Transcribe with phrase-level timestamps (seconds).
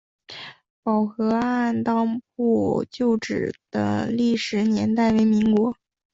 [0.81, 5.75] 宝和按当铺旧址的历史年代为民国。